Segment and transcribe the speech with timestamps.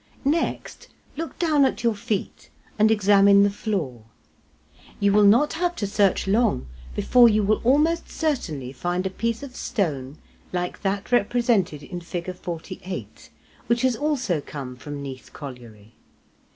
[0.25, 4.05] Next look down at your feet and examine the floor.
[4.99, 9.43] You will not have to search long before you will almost certainly find a piece
[9.43, 10.17] of stone
[10.51, 12.33] like that represented in Fig.
[12.35, 13.29] 48,
[13.67, 15.93] which has also come from Neath Colliery.